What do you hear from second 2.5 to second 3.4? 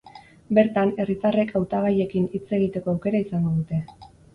egiteko aukera